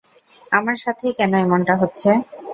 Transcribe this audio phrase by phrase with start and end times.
[0.51, 2.09] আমার সাথেই কেন এমনটা হচ্ছে।